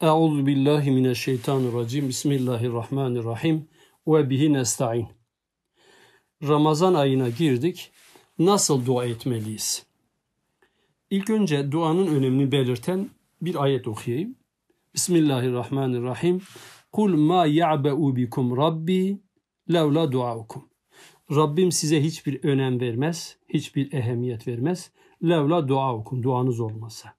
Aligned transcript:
Euzu 0.00 0.46
billahi 0.46 0.90
mineşşeytanirracim. 0.90 2.08
Bismillahirrahmanirrahim. 2.08 3.68
Ve 4.06 4.30
bihi 4.30 4.52
nestaîn. 4.52 5.08
Ramazan 6.42 6.94
ayına 6.94 7.28
girdik. 7.28 7.92
Nasıl 8.38 8.86
dua 8.86 9.04
etmeliyiz? 9.04 9.86
İlk 11.10 11.30
önce 11.30 11.72
duanın 11.72 12.06
önemini 12.06 12.52
belirten 12.52 13.10
bir 13.42 13.62
ayet 13.62 13.88
okuyayım. 13.88 14.36
Bismillahirrahmanirrahim. 14.94 16.40
Kul 16.92 17.16
ma 17.16 17.46
ya'be'u 17.46 18.16
bikum 18.16 18.56
rabbi 18.56 19.20
levla 19.72 20.12
duaukum. 20.12 20.68
Rabbim 21.30 21.72
size 21.72 22.02
hiçbir 22.02 22.44
önem 22.44 22.80
vermez, 22.80 23.38
hiçbir 23.48 23.92
ehemmiyet 23.92 24.48
vermez. 24.48 24.90
Levla 25.22 25.68
duaukum, 25.68 26.22
duanız 26.22 26.60
olmazsa. 26.60 27.14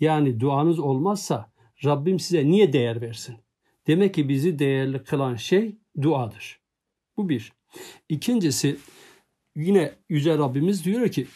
Yani 0.00 0.40
duanız 0.40 0.78
olmazsa 0.78 1.53
Rabbim 1.84 2.18
size 2.18 2.46
niye 2.46 2.72
değer 2.72 3.00
versin? 3.00 3.36
Demek 3.86 4.14
ki 4.14 4.28
bizi 4.28 4.58
değerli 4.58 5.04
kılan 5.04 5.36
şey 5.36 5.76
duadır. 6.02 6.60
Bu 7.16 7.28
bir. 7.28 7.52
İkincisi 8.08 8.76
yine 9.56 9.94
Yüce 10.08 10.38
Rabbimiz 10.38 10.84
diyor 10.84 11.08
ki 11.08 11.26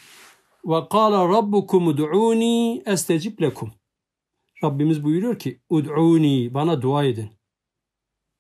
ve 0.65 0.89
kâle 0.91 1.17
rabbukum 1.17 1.89
ud'uni 1.89 2.83
estecib. 2.87 3.39
Rabbimiz 4.65 5.05
buyuruyor 5.05 5.39
ki 5.39 5.61
ud'uni 5.71 6.55
bana 6.55 6.83
dua 6.83 7.05
edin. 7.05 7.31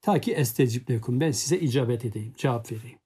Ta 0.00 0.20
ki 0.20 0.32
estecib 0.32 0.90
lekum 0.90 1.20
ben 1.20 1.30
size 1.30 1.58
icabet 1.58 2.04
edeyim, 2.04 2.34
cevap 2.36 2.72
vereyim. 2.72 2.98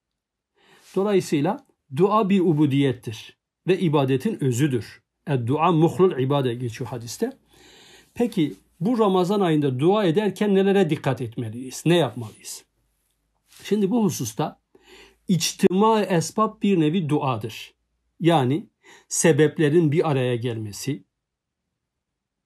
Dolayısıyla 0.96 1.66
dua 1.96 2.28
bir 2.28 2.40
ubudiyettir 2.40 3.38
ve 3.66 3.78
ibadetin 3.78 4.44
özüdür. 4.44 5.02
Dua 5.46 5.72
muhlul 5.72 6.18
ibade 6.18 6.54
geçiyor 6.54 6.90
hadiste. 6.90 7.32
Peki 8.14 8.54
bu 8.86 8.98
Ramazan 8.98 9.40
ayında 9.40 9.78
dua 9.80 10.04
ederken 10.04 10.54
nelere 10.54 10.90
dikkat 10.90 11.20
etmeliyiz? 11.20 11.82
Ne 11.86 11.96
yapmalıyız? 11.96 12.64
Şimdi 13.64 13.90
bu 13.90 14.04
hususta 14.04 14.60
içtima 15.28 16.02
esbab 16.02 16.62
bir 16.62 16.80
nevi 16.80 17.08
duadır. 17.08 17.74
Yani 18.20 18.66
sebeplerin 19.08 19.92
bir 19.92 20.10
araya 20.10 20.36
gelmesi 20.36 21.04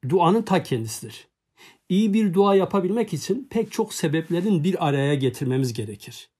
duanın 0.09 0.42
ta 0.42 0.62
kendisidir. 0.62 1.29
İyi 1.89 2.14
bir 2.14 2.34
dua 2.34 2.55
yapabilmek 2.55 3.12
için 3.12 3.48
pek 3.51 3.73
çok 3.73 3.95
sebeplerin 3.95 4.64
bir 4.64 4.89
araya 4.89 5.14
getirmemiz 5.14 5.73
gerekir 5.73 6.31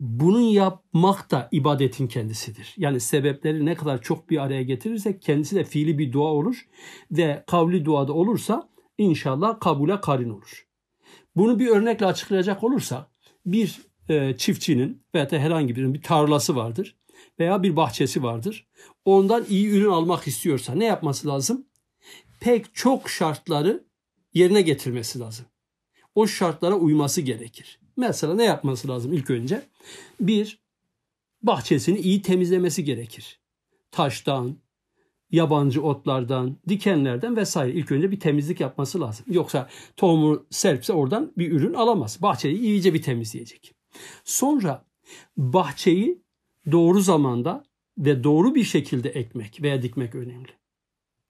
bunun 0.00 0.40
yapmak 0.40 1.30
da 1.30 1.48
ibadetin 1.52 2.06
kendisidir. 2.06 2.74
Yani 2.76 3.00
sebepleri 3.00 3.66
ne 3.66 3.74
kadar 3.74 4.02
çok 4.02 4.30
bir 4.30 4.42
araya 4.42 4.62
getirirsek 4.62 5.22
kendisi 5.22 5.56
de 5.56 5.64
fiili 5.64 5.98
bir 5.98 6.12
dua 6.12 6.28
olur 6.28 6.66
ve 7.10 7.44
kavli 7.46 7.84
duada 7.84 8.12
olursa 8.12 8.68
inşallah 8.98 9.60
kabule 9.60 10.00
karin 10.00 10.30
olur. 10.30 10.66
Bunu 11.36 11.58
bir 11.58 11.66
örnekle 11.66 12.06
açıklayacak 12.06 12.64
olursa 12.64 13.10
bir 13.46 13.80
e, 14.08 14.36
çiftçinin 14.36 15.02
veya 15.14 15.30
da 15.30 15.38
herhangi 15.38 15.76
birinin 15.76 15.94
bir 15.94 16.02
tarlası 16.02 16.56
vardır 16.56 16.96
veya 17.38 17.62
bir 17.62 17.76
bahçesi 17.76 18.22
vardır. 18.22 18.66
Ondan 19.04 19.44
iyi 19.48 19.68
ürün 19.68 19.90
almak 19.90 20.26
istiyorsa 20.26 20.74
ne 20.74 20.84
yapması 20.84 21.28
lazım? 21.28 21.66
Pek 22.40 22.74
çok 22.74 23.10
şartları 23.10 23.84
yerine 24.34 24.62
getirmesi 24.62 25.18
lazım. 25.18 25.46
O 26.14 26.26
şartlara 26.26 26.74
uyması 26.74 27.20
gerekir. 27.20 27.80
Mesela 27.96 28.34
ne 28.34 28.44
yapması 28.44 28.88
lazım 28.88 29.12
ilk 29.12 29.30
önce? 29.30 29.62
Bir, 30.20 30.58
bahçesini 31.42 31.98
iyi 31.98 32.22
temizlemesi 32.22 32.84
gerekir. 32.84 33.40
Taştan, 33.90 34.56
yabancı 35.30 35.82
otlardan, 35.82 36.56
dikenlerden 36.68 37.36
vesaire 37.36 37.72
ilk 37.72 37.92
önce 37.92 38.10
bir 38.10 38.20
temizlik 38.20 38.60
yapması 38.60 39.00
lazım. 39.00 39.26
Yoksa 39.28 39.68
tohumu 39.96 40.46
serpse 40.50 40.92
oradan 40.92 41.32
bir 41.38 41.52
ürün 41.52 41.74
alamaz. 41.74 42.22
Bahçeyi 42.22 42.58
iyice 42.58 42.94
bir 42.94 43.02
temizleyecek. 43.02 43.74
Sonra 44.24 44.84
bahçeyi 45.36 46.22
doğru 46.72 47.00
zamanda 47.00 47.64
ve 47.98 48.24
doğru 48.24 48.54
bir 48.54 48.64
şekilde 48.64 49.08
ekmek 49.08 49.62
veya 49.62 49.82
dikmek 49.82 50.14
önemli. 50.14 50.50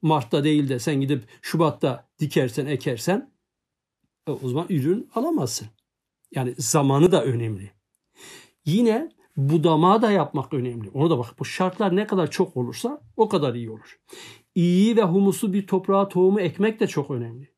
Mart'ta 0.03 0.44
değil 0.44 0.69
de 0.69 0.78
sen 0.78 1.00
gidip 1.00 1.25
Şubat'ta 1.43 2.09
dikersen, 2.21 2.66
ekersen 2.66 3.31
e, 4.27 4.31
o 4.31 4.48
zaman 4.48 4.66
ürün 4.69 5.10
alamazsın. 5.15 5.69
Yani 6.34 6.54
zamanı 6.59 7.12
da 7.12 7.25
önemli. 7.25 7.70
Yine 8.64 9.10
budama 9.37 10.03
da 10.03 10.10
yapmak 10.10 10.54
önemli. 10.54 10.91
Onu 10.91 11.10
da 11.10 11.19
bak 11.19 11.38
bu 11.38 11.44
şartlar 11.44 11.97
ne 11.97 12.06
kadar 12.06 12.31
çok 12.31 12.56
olursa 12.56 13.00
o 13.16 13.28
kadar 13.28 13.54
iyi 13.54 13.70
olur. 13.70 14.00
İyi 14.54 14.97
ve 14.97 15.03
humuslu 15.03 15.53
bir 15.53 15.66
toprağa 15.66 16.09
tohumu 16.09 16.41
ekmek 16.41 16.81
de 16.81 16.86
çok 16.86 17.10
önemli. 17.10 17.54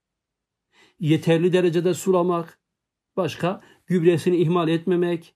Yeterli 1.01 1.53
derecede 1.53 1.95
sulamak, 1.95 2.61
başka 3.17 3.61
gübresini 3.87 4.37
ihmal 4.37 4.69
etmemek, 4.69 5.35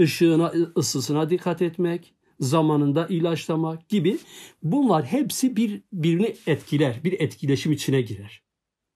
ışığına, 0.00 0.52
ısısına 0.76 1.30
dikkat 1.30 1.62
etmek, 1.62 2.14
zamanında 2.40 3.06
ilaçlamak 3.06 3.88
gibi 3.88 4.18
bunlar 4.62 5.04
hepsi 5.04 5.56
bir 5.56 5.82
birini 5.92 6.36
etkiler, 6.46 7.00
bir 7.04 7.20
etkileşim 7.20 7.72
içine 7.72 8.00
girer. 8.00 8.47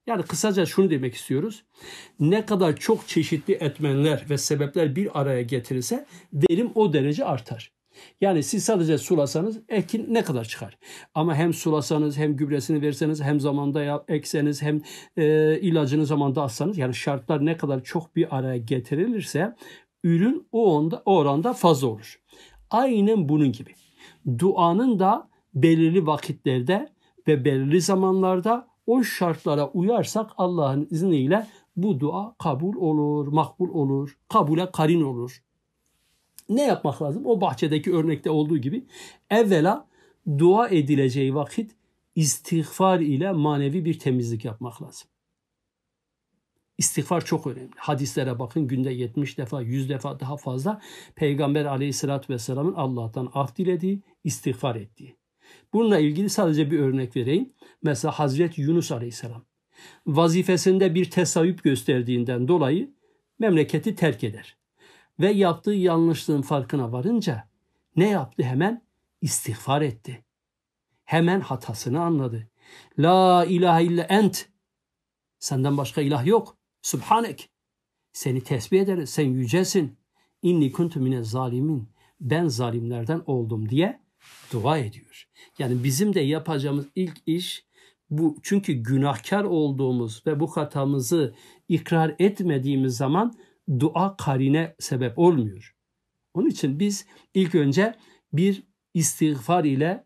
Yani 0.06 0.22
kısaca 0.22 0.66
şunu 0.66 0.90
demek 0.90 1.14
istiyoruz. 1.14 1.64
Ne 2.20 2.46
kadar 2.46 2.76
çok 2.76 3.08
çeşitli 3.08 3.54
etmenler 3.54 4.26
ve 4.30 4.38
sebepler 4.38 4.96
bir 4.96 5.20
araya 5.20 5.42
getirirse 5.42 6.06
verim 6.32 6.70
o 6.74 6.92
derece 6.92 7.24
artar. 7.24 7.72
Yani 8.20 8.42
siz 8.42 8.64
sadece 8.64 8.98
sulasanız 8.98 9.60
ekin 9.68 10.14
ne 10.14 10.24
kadar 10.24 10.44
çıkar? 10.44 10.78
Ama 11.14 11.34
hem 11.34 11.54
sulasanız 11.54 12.18
hem 12.18 12.36
gübresini 12.36 12.82
verseniz 12.82 13.22
hem 13.22 13.40
zamanda 13.40 14.04
ekseniz 14.08 14.62
hem 14.62 14.82
e, 15.16 15.58
ilacını 15.60 16.06
zamanda 16.06 16.42
atsanız 16.42 16.78
yani 16.78 16.94
şartlar 16.94 17.46
ne 17.46 17.56
kadar 17.56 17.84
çok 17.84 18.16
bir 18.16 18.36
araya 18.36 18.56
getirilirse 18.56 19.54
ürün 20.04 20.48
o, 20.52 20.76
onda, 20.76 21.02
o 21.04 21.16
oranda 21.16 21.52
fazla 21.52 21.86
olur. 21.86 22.20
Aynen 22.70 23.28
bunun 23.28 23.52
gibi. 23.52 23.70
Duanın 24.38 24.98
da 24.98 25.28
belirli 25.54 26.06
vakitlerde 26.06 26.88
ve 27.28 27.44
belirli 27.44 27.80
zamanlarda 27.80 28.71
o 28.86 29.02
şartlara 29.02 29.68
uyarsak 29.68 30.30
Allah'ın 30.36 30.88
izniyle 30.90 31.46
bu 31.76 32.00
dua 32.00 32.34
kabul 32.38 32.76
olur, 32.76 33.26
makbul 33.26 33.68
olur, 33.68 34.18
kabule 34.28 34.70
karin 34.70 35.02
olur. 35.02 35.42
Ne 36.48 36.62
yapmak 36.62 37.02
lazım? 37.02 37.26
O 37.26 37.40
bahçedeki 37.40 37.92
örnekte 37.94 38.30
olduğu 38.30 38.58
gibi 38.58 38.86
evvela 39.30 39.88
dua 40.38 40.68
edileceği 40.68 41.34
vakit 41.34 41.76
istiğfar 42.14 43.00
ile 43.00 43.32
manevi 43.32 43.84
bir 43.84 43.98
temizlik 43.98 44.44
yapmak 44.44 44.82
lazım. 44.82 45.08
İstiğfar 46.78 47.24
çok 47.24 47.46
önemli. 47.46 47.70
Hadislere 47.76 48.38
bakın 48.38 48.68
günde 48.68 48.90
70 48.90 49.38
defa, 49.38 49.60
100 49.60 49.88
defa 49.88 50.20
daha 50.20 50.36
fazla 50.36 50.80
Peygamber 51.16 51.64
aleyhissalatü 51.64 52.32
vesselamın 52.32 52.74
Allah'tan 52.74 53.30
af 53.34 53.56
dilediği, 53.56 54.02
istiğfar 54.24 54.76
ettiği. 54.76 55.21
Bununla 55.72 55.98
ilgili 55.98 56.30
sadece 56.30 56.70
bir 56.70 56.78
örnek 56.78 57.16
vereyim. 57.16 57.52
Mesela 57.82 58.12
Hazreti 58.12 58.60
Yunus 58.60 58.92
Aleyhisselam 58.92 59.44
vazifesinde 60.06 60.94
bir 60.94 61.10
tesavvüp 61.10 61.62
gösterdiğinden 61.62 62.48
dolayı 62.48 62.90
memleketi 63.38 63.94
terk 63.94 64.24
eder. 64.24 64.56
Ve 65.20 65.30
yaptığı 65.30 65.72
yanlışlığın 65.72 66.42
farkına 66.42 66.92
varınca 66.92 67.48
ne 67.96 68.08
yaptı 68.08 68.42
hemen? 68.42 68.82
İstiğfar 69.20 69.82
etti. 69.82 70.24
Hemen 71.04 71.40
hatasını 71.40 72.02
anladı. 72.02 72.48
La 72.98 73.44
ilahe 73.44 73.84
illa 73.84 74.02
ent. 74.02 74.48
Senden 75.38 75.76
başka 75.76 76.00
ilah 76.00 76.26
yok. 76.26 76.56
Subhanek. 76.82 77.50
Seni 78.12 78.40
tesbih 78.40 78.80
ederiz. 78.80 79.10
Sen 79.10 79.24
yücesin. 79.24 79.98
İnni 80.42 80.72
kuntu 80.72 81.00
mine 81.00 81.22
zalimin. 81.22 81.88
Ben 82.20 82.48
zalimlerden 82.48 83.22
oldum 83.26 83.68
diye 83.68 84.01
dua 84.52 84.78
ediyor. 84.78 85.28
Yani 85.58 85.84
bizim 85.84 86.14
de 86.14 86.20
yapacağımız 86.20 86.86
ilk 86.94 87.16
iş 87.26 87.64
bu 88.10 88.36
çünkü 88.42 88.72
günahkar 88.72 89.44
olduğumuz 89.44 90.26
ve 90.26 90.40
bu 90.40 90.56
hatamızı 90.56 91.34
ikrar 91.68 92.14
etmediğimiz 92.18 92.96
zaman 92.96 93.34
dua 93.80 94.16
karine 94.16 94.74
sebep 94.78 95.18
olmuyor. 95.18 95.76
Onun 96.34 96.48
için 96.48 96.78
biz 96.78 97.06
ilk 97.34 97.54
önce 97.54 97.94
bir 98.32 98.62
istiğfar 98.94 99.64
ile 99.64 100.04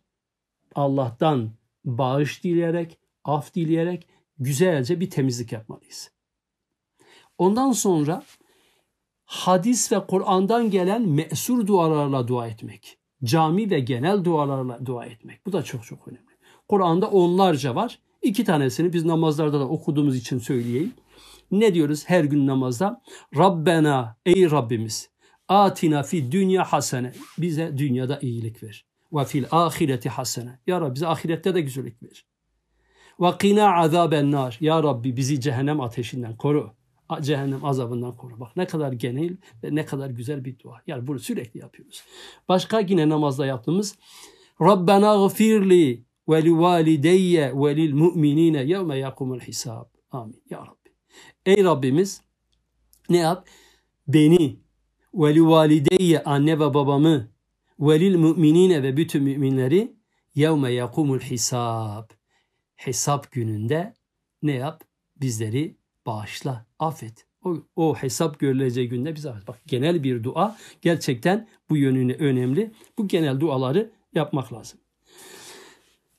Allah'tan 0.75 1.50
bağış 1.85 2.44
dileyerek, 2.44 2.99
af 3.25 3.55
dileyerek 3.55 4.08
güzelce 4.38 5.00
bir 5.00 5.11
temizlik 5.11 5.52
yapmalıyız. 5.52 6.11
Ondan 7.38 7.73
sonra 7.73 8.23
hadis 9.25 9.93
ve 9.93 10.06
Kur'an'dan 10.06 10.70
gelen 10.70 11.08
mesur 11.08 11.67
dualarla 11.67 12.29
dua 12.29 12.46
etmek 12.49 12.99
cami 13.25 13.71
ve 13.71 13.81
genel 13.81 14.25
dualarla 14.25 14.87
dua 14.87 15.07
etmek. 15.07 15.47
Bu 15.47 15.53
da 15.53 15.63
çok 15.63 15.85
çok 15.85 16.09
önemli. 16.09 16.27
Kur'an'da 16.69 17.11
onlarca 17.11 17.75
var. 17.75 17.99
İki 18.23 18.45
tanesini 18.45 18.93
biz 18.93 19.05
namazlarda 19.05 19.61
da 19.61 19.69
okuduğumuz 19.69 20.17
için 20.17 20.39
söyleyeyim. 20.39 20.93
Ne 21.51 21.75
diyoruz 21.75 22.05
her 22.07 22.25
gün 22.25 22.47
namazda? 22.47 23.03
Rabbena 23.37 24.17
ey 24.27 24.51
Rabbimiz 24.51 25.11
atina 25.49 26.03
fi 26.03 26.33
dünya 26.33 26.65
hasene 26.65 27.13
bize 27.39 27.79
dünyada 27.79 28.19
iyilik 28.23 28.63
ver. 28.63 28.87
Ve 29.13 29.25
fil 29.25 29.45
ahireti 29.51 30.09
hasene. 30.09 30.59
Ya 30.67 30.81
Rabbi 30.81 30.95
bize 30.95 31.07
ahirette 31.07 31.55
de 31.55 31.61
güzellik 31.61 32.03
ver. 32.03 32.27
Ve 33.21 33.39
qina 33.39 33.77
azaben 33.77 34.33
nar. 34.33 34.57
Ya 34.61 34.83
Rabbi 34.83 35.17
bizi 35.17 35.41
cehennem 35.41 35.81
ateşinden 35.81 36.37
koru. 36.37 36.75
Cehennem 37.20 37.64
azabından 37.64 38.17
koru. 38.17 38.41
Bak 38.41 38.56
ne 38.56 38.67
kadar 38.67 38.93
genel 38.93 39.37
ve 39.64 39.75
ne 39.75 39.87
kadar 39.87 40.11
güzel 40.11 40.44
bir 40.44 40.58
dua. 40.58 40.82
Yani 40.87 41.06
bunu 41.06 41.19
sürekli 41.19 41.61
yapıyoruz. 41.61 42.05
Başka 42.49 42.81
yine 42.81 43.08
namazda 43.08 43.47
yaptığımız 43.47 43.99
Rabbena 44.61 45.26
gfirli 45.26 46.05
ve 46.29 46.44
li 46.44 46.58
valideyye 46.58 47.53
ve 47.55 47.76
lil 47.76 47.94
mu'minine 47.94 48.62
yevme 48.62 48.99
yakumul 48.99 49.41
hisab. 49.41 49.87
Amin. 50.11 50.43
Ya 50.50 50.58
Rabbi. 50.58 50.91
Ey 51.47 51.64
Rabbimiz 51.64 52.23
ne 53.08 53.17
yap? 53.17 53.49
Beni 54.08 54.61
ve 55.14 55.35
li 55.35 55.47
valideyye 55.47 56.23
anne 56.23 56.61
ve 56.61 56.75
babamı 56.75 57.29
ve 57.81 58.00
lil 58.00 58.19
mu'minine 58.19 58.82
ve 58.82 58.97
bütün 58.97 59.23
müminleri 59.23 59.97
yevme 60.35 60.73
yakumul 60.73 61.20
hisab. 61.20 62.11
Hesap 62.76 63.32
gününde 63.32 63.94
ne 64.43 64.53
yap? 64.53 64.85
Bizleri 65.20 65.76
bağışla, 66.06 66.66
affet. 66.78 67.26
O, 67.44 67.56
o 67.76 67.94
hesap 67.94 68.38
görüleceği 68.38 68.88
günde 68.88 69.14
bize 69.14 69.31
affet. 69.31 69.49
Bak 69.49 69.61
genel 69.67 70.02
bir 70.02 70.25
dua 70.25 70.56
gerçekten 70.82 71.49
bu 71.70 71.76
yönüne 71.76 72.12
önemli. 72.12 72.73
Bu 72.99 73.08
genel 73.08 73.40
duaları 73.40 73.90
yapmak 74.14 74.52
lazım. 74.52 74.81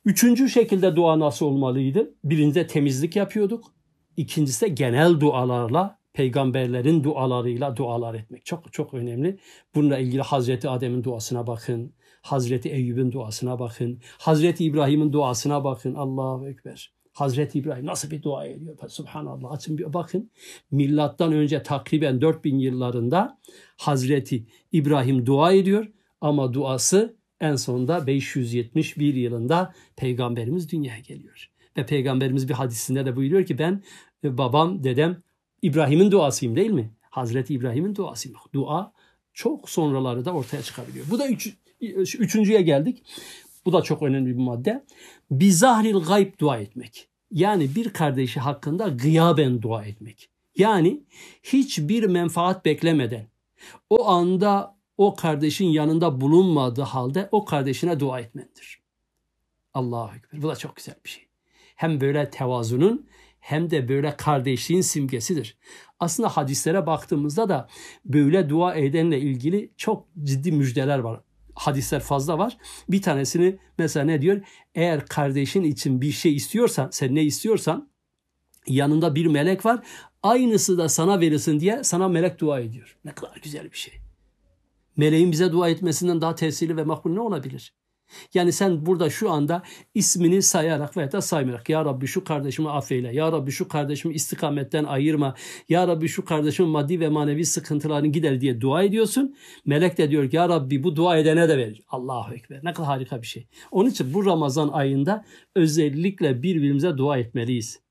Üçüncü 0.05 0.49
şekilde 0.49 0.95
dua 0.95 1.19
nasıl 1.19 1.45
olmalıydı? 1.45 2.15
Birincide 2.23 2.67
temizlik 2.67 3.15
yapıyorduk. 3.15 3.65
İkincisi 4.17 4.65
de 4.65 4.69
genel 4.69 5.19
dualarla, 5.19 5.99
peygamberlerin 6.13 7.03
dualarıyla 7.03 7.75
dualar 7.75 8.13
etmek. 8.13 8.45
Çok 8.45 8.73
çok 8.73 8.93
önemli. 8.93 9.39
Bununla 9.75 9.97
ilgili 9.97 10.21
Hazreti 10.21 10.69
Adem'in 10.69 11.03
duasına 11.03 11.47
bakın. 11.47 11.93
Hazreti 12.21 12.69
Eyyub'un 12.69 13.11
duasına 13.11 13.59
bakın. 13.59 14.01
Hazreti 14.17 14.65
İbrahim'in 14.65 15.13
duasına 15.13 15.63
bakın. 15.63 15.95
Allahu 15.95 16.49
Ekber. 16.49 16.96
Hazreti 17.17 17.59
İbrahim 17.59 17.85
nasıl 17.85 18.11
bir 18.11 18.23
dua 18.23 18.45
ediyor? 18.45 18.77
Subhanallah. 18.89 19.51
Açın 19.51 19.77
bir 19.77 19.93
bakın. 19.93 20.31
Milattan 20.71 21.33
önce 21.33 21.63
takriben 21.63 22.21
4000 22.21 22.59
yıllarında 22.59 23.39
Hazreti 23.77 24.45
İbrahim 24.71 25.25
dua 25.25 25.51
ediyor 25.51 25.87
ama 26.21 26.53
duası 26.53 27.17
en 27.41 27.55
sonunda 27.55 28.07
571 28.07 29.13
yılında 29.13 29.73
peygamberimiz 29.95 30.71
dünyaya 30.71 30.99
geliyor. 30.99 31.49
Ve 31.77 31.85
peygamberimiz 31.85 32.49
bir 32.49 32.53
hadisinde 32.53 33.05
de 33.05 33.15
buyuruyor 33.15 33.45
ki 33.45 33.57
ben 33.57 33.83
e, 34.23 34.37
babam, 34.37 34.83
dedem 34.83 35.23
İbrahim'in 35.61 36.11
duasıyım 36.11 36.55
değil 36.55 36.71
mi? 36.71 36.91
Hazreti 37.01 37.53
İbrahim'in 37.53 37.95
duasıyım. 37.95 38.37
Dua 38.53 38.93
çok 39.33 39.69
sonraları 39.69 40.25
da 40.25 40.33
ortaya 40.33 40.61
çıkabiliyor. 40.61 41.05
Bu 41.11 41.19
da 41.19 41.27
üç, 41.27 41.57
üçüncüye 42.19 42.61
geldik. 42.61 43.03
Bu 43.67 43.73
da 43.73 43.81
çok 43.81 44.01
önemli 44.03 44.37
bir 44.37 44.41
madde. 44.41 44.85
Bizahril 45.31 45.99
gayb 45.99 46.39
dua 46.39 46.57
etmek. 46.57 47.07
Yani 47.31 47.75
bir 47.75 47.89
kardeşi 47.89 48.39
hakkında 48.39 48.87
gıyaben 48.87 49.61
dua 49.61 49.85
etmek. 49.85 50.29
Yani 50.57 51.03
hiçbir 51.43 52.03
menfaat 52.03 52.65
beklemeden 52.65 53.27
o 53.89 54.07
anda 54.07 54.77
o 54.97 55.15
kardeşin 55.15 55.65
yanında 55.65 56.21
bulunmadığı 56.21 56.81
halde 56.81 57.29
o 57.31 57.45
kardeşine 57.45 57.99
dua 57.99 58.19
etmendir. 58.19 58.81
Allahu 59.73 60.15
Ekber. 60.15 60.41
Bu 60.41 60.47
da 60.47 60.55
çok 60.55 60.75
güzel 60.75 60.95
bir 61.05 61.09
şey. 61.09 61.27
Hem 61.75 62.01
böyle 62.01 62.29
tevazunun 62.29 63.07
hem 63.39 63.69
de 63.69 63.89
böyle 63.89 64.17
kardeşliğin 64.17 64.81
simgesidir. 64.81 65.57
Aslında 65.99 66.29
hadislere 66.29 66.85
baktığımızda 66.85 67.49
da 67.49 67.67
böyle 68.05 68.49
dua 68.49 68.75
edenle 68.75 69.19
ilgili 69.19 69.71
çok 69.77 70.07
ciddi 70.23 70.51
müjdeler 70.51 70.99
var. 70.99 71.21
Hadisler 71.57 71.99
fazla 71.99 72.37
var. 72.37 72.57
Bir 72.89 73.01
tanesini 73.01 73.57
mesela 73.77 74.05
ne 74.05 74.21
diyor? 74.21 74.41
Eğer 74.75 75.05
kardeşin 75.05 75.63
için 75.63 76.01
bir 76.01 76.11
şey 76.11 76.35
istiyorsan, 76.35 76.89
sen 76.91 77.15
ne 77.15 77.23
istiyorsan 77.23 77.89
yanında 78.67 79.15
bir 79.15 79.25
melek 79.25 79.65
var. 79.65 79.83
Aynısı 80.23 80.77
da 80.77 80.89
sana 80.89 81.19
verilsin 81.19 81.59
diye 81.59 81.83
sana 81.83 82.07
melek 82.07 82.39
dua 82.39 82.59
ediyor. 82.59 82.97
Ne 83.05 83.11
kadar 83.11 83.39
güzel 83.43 83.71
bir 83.71 83.77
şey. 83.77 83.93
Meleğin 84.97 85.31
bize 85.31 85.51
dua 85.51 85.69
etmesinden 85.69 86.21
daha 86.21 86.35
tesirli 86.35 86.77
ve 86.77 86.83
makbul 86.83 87.11
ne 87.11 87.19
olabilir? 87.19 87.73
Yani 88.33 88.51
sen 88.51 88.85
burada 88.85 89.09
şu 89.09 89.31
anda 89.31 89.63
ismini 89.95 90.41
sayarak 90.41 90.97
veya 90.97 91.11
da 91.11 91.21
saymayarak 91.21 91.69
Ya 91.69 91.85
Rabbi 91.85 92.07
şu 92.07 92.23
kardeşimi 92.23 92.69
affeyle. 92.69 93.13
Ya 93.13 93.31
Rabbi 93.31 93.51
şu 93.51 93.67
kardeşimi 93.67 94.13
istikametten 94.13 94.83
ayırma. 94.83 95.35
Ya 95.69 95.87
Rabbi 95.87 96.07
şu 96.07 96.25
kardeşimin 96.25 96.71
maddi 96.71 96.99
ve 96.99 97.09
manevi 97.09 97.45
sıkıntılarını 97.45 98.07
gider 98.07 98.41
diye 98.41 98.61
dua 98.61 98.83
ediyorsun. 98.83 99.35
Melek 99.65 99.97
de 99.97 100.11
diyor 100.11 100.31
Ya 100.31 100.49
Rabbi 100.49 100.83
bu 100.83 100.95
dua 100.95 101.17
edene 101.17 101.49
de 101.49 101.57
verir. 101.57 101.81
Allahu 101.87 102.33
Ekber. 102.33 102.59
Ne 102.63 102.73
kadar 102.73 102.87
harika 102.87 103.21
bir 103.21 103.27
şey. 103.27 103.47
Onun 103.71 103.89
için 103.89 104.13
bu 104.13 104.25
Ramazan 104.25 104.69
ayında 104.69 105.25
özellikle 105.55 106.43
birbirimize 106.43 106.97
dua 106.97 107.17
etmeliyiz. 107.17 107.87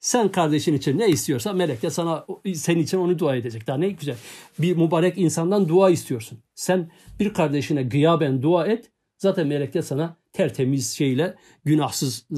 Sen 0.00 0.32
kardeşin 0.32 0.74
için 0.74 0.98
ne 0.98 1.08
istiyorsa 1.08 1.52
melek 1.52 1.82
de 1.82 1.90
sana 1.90 2.26
senin 2.54 2.82
için 2.82 2.98
onu 2.98 3.18
dua 3.18 3.36
edecek. 3.36 3.66
Daha 3.66 3.76
ne 3.76 3.88
güzel. 3.88 4.16
Bir 4.58 4.76
mübarek 4.76 5.18
insandan 5.18 5.68
dua 5.68 5.90
istiyorsun. 5.90 6.38
Sen 6.54 6.90
bir 7.20 7.34
kardeşine 7.34 7.82
gıyaben 7.82 8.42
dua 8.42 8.66
et. 8.66 8.90
Zaten 9.18 9.46
melek 9.46 9.74
de 9.74 9.82
sana 9.82 10.16
tertemiz 10.32 10.96
şeyle 10.96 11.34
günahsız 11.64 12.26
e, 12.30 12.34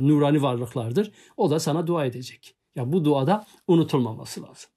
nurani 0.00 0.42
varlıklardır. 0.42 1.12
O 1.36 1.50
da 1.50 1.60
sana 1.60 1.86
dua 1.86 2.04
edecek. 2.04 2.54
Ya 2.76 2.92
bu 2.92 3.04
duada 3.04 3.46
unutulmaması 3.68 4.42
lazım. 4.42 4.70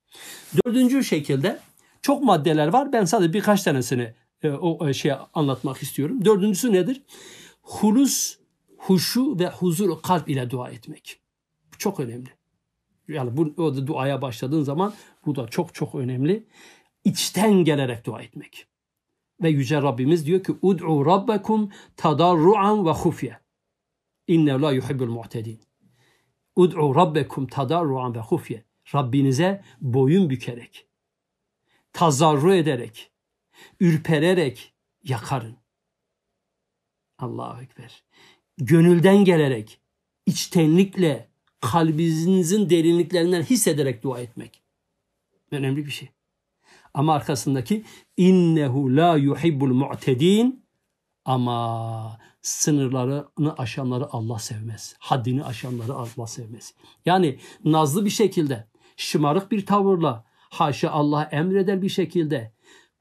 Dördüncü 0.65 1.03
şekilde 1.03 1.59
çok 2.01 2.23
maddeler 2.23 2.67
var. 2.67 2.93
Ben 2.93 3.05
sadece 3.05 3.33
birkaç 3.33 3.63
tanesini 3.63 4.13
e, 4.43 4.49
o 4.49 4.89
e, 4.89 4.93
şey 4.93 5.11
anlatmak 5.33 5.83
istiyorum. 5.83 6.25
Dördüncüsü 6.25 6.73
nedir? 6.73 7.01
Hulus, 7.61 8.37
huşu 8.77 9.39
ve 9.39 9.49
huzur 9.49 10.01
kalp 10.01 10.29
ile 10.29 10.49
dua 10.49 10.69
etmek. 10.69 11.19
Bu 11.73 11.77
çok 11.77 11.99
önemli. 11.99 12.29
Yani 13.07 13.37
bu 13.37 13.53
o 13.63 13.75
da 13.75 13.87
duaya 13.87 14.21
başladığın 14.21 14.63
zaman 14.63 14.93
bu 15.25 15.35
da 15.35 15.47
çok 15.47 15.73
çok 15.73 15.95
önemli. 15.95 16.47
İçten 17.03 17.53
gelerek 17.53 18.05
dua 18.05 18.21
etmek. 18.21 18.67
Ve 19.41 19.49
Yüce 19.49 19.81
Rabbimiz 19.81 20.25
diyor 20.25 20.43
ki 20.43 20.53
Ud'u 20.61 21.05
rabbekum 21.05 21.71
tadarruan 21.95 22.85
ve 22.85 22.91
hufye. 22.91 23.39
İnne 24.27 24.51
la 24.51 24.71
yuhibbul 24.71 25.09
mu'tedin. 25.09 25.59
Ud'u 26.55 26.95
rabbekum 26.95 27.47
tadarruan 27.47 28.15
ve 28.15 28.19
hufye. 28.19 28.67
Rabbinize 28.95 29.63
boyun 29.81 30.29
bükerek, 30.29 30.87
tazarru 31.93 32.53
ederek, 32.53 33.11
ürpererek 33.79 34.73
yakarın. 35.03 35.57
Allahu 37.17 37.61
Ekber. 37.61 38.03
Gönülden 38.57 39.25
gelerek, 39.25 39.79
içtenlikle, 40.25 41.29
kalbinizin 41.61 42.69
derinliklerinden 42.69 43.41
hissederek 43.41 44.03
dua 44.03 44.19
etmek. 44.19 44.63
Önemli 45.51 45.85
bir 45.85 45.91
şey. 45.91 46.09
Ama 46.97 47.13
arkasındaki 47.13 47.83
innehu 48.17 48.95
la 48.95 49.17
yuhibbul 49.17 49.73
mu'tedin 49.73 50.65
ama 51.25 52.17
sınırlarını 52.41 53.53
aşanları 53.57 54.07
Allah 54.11 54.39
sevmez. 54.39 54.95
Haddini 54.99 55.43
aşanları 55.43 55.93
Allah 55.93 56.27
sevmez. 56.27 56.73
Yani 57.05 57.39
nazlı 57.65 58.05
bir 58.05 58.09
şekilde, 58.09 58.67
şımarık 58.95 59.51
bir 59.51 59.65
tavırla, 59.65 60.25
haşa 60.37 60.91
Allah 60.91 61.23
emreder 61.23 61.81
bir 61.81 61.89
şekilde, 61.89 62.53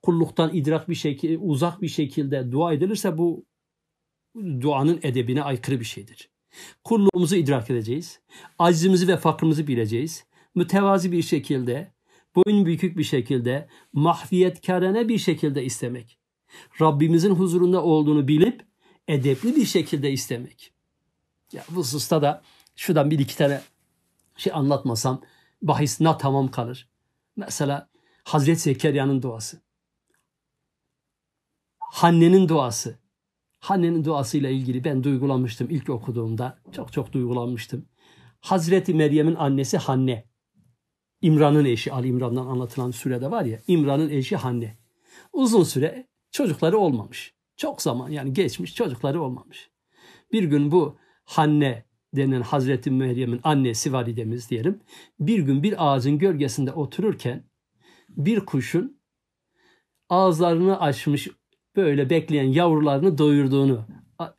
kulluktan 0.02 0.54
idrak 0.54 0.88
bir 0.88 0.94
şekilde, 0.94 1.38
uzak 1.38 1.82
bir 1.82 1.88
şekilde 1.88 2.52
dua 2.52 2.72
edilirse 2.72 3.18
bu 3.18 3.46
duanın 4.60 5.00
edebine 5.02 5.42
aykırı 5.42 5.80
bir 5.80 5.84
şeydir. 5.84 6.30
Kulluğumuzu 6.84 7.36
idrak 7.36 7.70
edeceğiz. 7.70 8.20
Acizimizi 8.58 9.08
ve 9.08 9.16
fakrımızı 9.16 9.66
bileceğiz. 9.66 10.24
Mütevazi 10.54 11.12
bir 11.12 11.22
şekilde, 11.22 11.95
boyun 12.36 12.66
bükük 12.66 12.98
bir 12.98 13.04
şekilde, 13.04 13.68
mahfiyetkarene 13.92 15.08
bir 15.08 15.18
şekilde 15.18 15.64
istemek. 15.64 16.18
Rabbimizin 16.80 17.34
huzurunda 17.34 17.82
olduğunu 17.82 18.28
bilip 18.28 18.66
edepli 19.08 19.56
bir 19.56 19.64
şekilde 19.64 20.12
istemek. 20.12 20.72
Ya 21.52 21.64
bu 21.70 21.76
hususta 21.76 22.22
da 22.22 22.42
şuradan 22.76 23.10
bir 23.10 23.18
iki 23.18 23.36
tane 23.36 23.60
şey 24.36 24.52
anlatmasam 24.52 25.22
bahis 25.62 26.00
na 26.00 26.18
tamam 26.18 26.50
kalır. 26.50 26.88
Mesela 27.36 27.88
Hazreti 28.24 28.60
Zekeriya'nın 28.60 29.22
duası. 29.22 29.62
Hanne'nin 31.78 32.48
duası. 32.48 32.98
Hanne'nin 33.60 34.04
duasıyla 34.04 34.50
ilgili 34.50 34.84
ben 34.84 35.04
duygulanmıştım 35.04 35.70
ilk 35.70 35.90
okuduğumda. 35.90 36.58
Çok 36.72 36.92
çok 36.92 37.12
duygulanmıştım. 37.12 37.88
Hazreti 38.40 38.94
Meryem'in 38.94 39.34
annesi 39.34 39.78
Hanne. 39.78 40.24
İmran'ın 41.20 41.64
eşi 41.64 41.92
Ali 41.92 42.08
İmran'dan 42.08 42.46
anlatılan 42.46 42.90
sürede 42.90 43.30
var 43.30 43.44
ya 43.44 43.60
İmran'ın 43.66 44.08
eşi 44.08 44.36
Hanne. 44.36 44.78
Uzun 45.32 45.62
süre 45.62 46.06
çocukları 46.30 46.78
olmamış. 46.78 47.34
Çok 47.56 47.82
zaman 47.82 48.10
yani 48.10 48.32
geçmiş 48.32 48.74
çocukları 48.74 49.22
olmamış. 49.22 49.70
Bir 50.32 50.44
gün 50.44 50.72
bu 50.72 50.96
Hanne 51.24 51.84
denen 52.16 52.40
Hazreti 52.40 52.90
Meryem'in 52.90 53.40
annesi 53.42 53.92
validemiz 53.92 54.50
diyelim. 54.50 54.80
Bir 55.20 55.38
gün 55.38 55.62
bir 55.62 55.74
ağacın 55.78 56.18
gölgesinde 56.18 56.72
otururken 56.72 57.44
bir 58.08 58.40
kuşun 58.40 59.00
ağızlarını 60.08 60.80
açmış 60.80 61.28
böyle 61.76 62.10
bekleyen 62.10 62.52
yavrularını 62.52 63.18
doyurduğunu 63.18 63.86